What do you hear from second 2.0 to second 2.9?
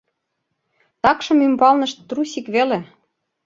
трусик веле.